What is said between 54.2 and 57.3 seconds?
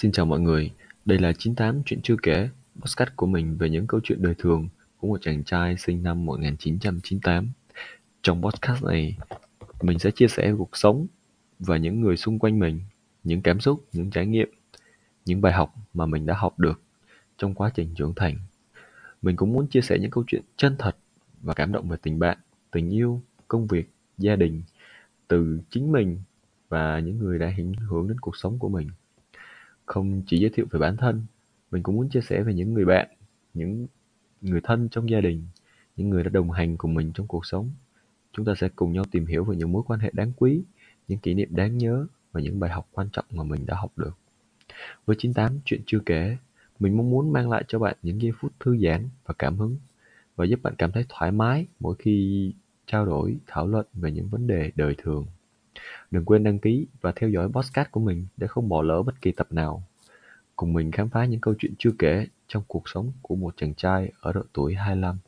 vấn đề đời thường. Đừng quên đăng ký và theo